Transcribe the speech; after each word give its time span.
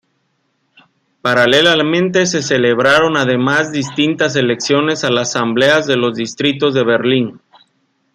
Paralelamente 1.21 2.25
se 2.25 2.41
celebraron 2.41 3.17
además 3.17 3.71
distintas 3.71 4.35
elecciones 4.35 5.03
a 5.03 5.11
las 5.11 5.29
asambleas 5.35 5.85
de 5.85 5.95
los 5.97 6.15
distritos 6.15 6.73
de 6.73 6.83
Berlín. 6.83 7.39